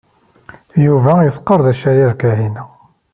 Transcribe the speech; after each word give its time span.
Yuba 0.85 1.13
yesqerdec 1.25 1.81
aya 1.91 2.07
d 2.11 2.13
Kahina. 2.21 2.63